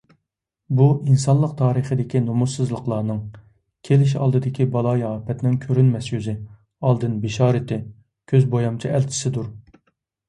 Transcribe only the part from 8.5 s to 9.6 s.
بويامچى ئەلچىسىدۇر.